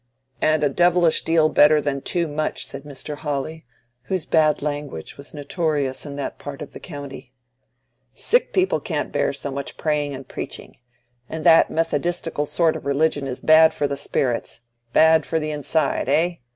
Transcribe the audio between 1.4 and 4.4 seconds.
better than too much," said Mr. Hawley, whose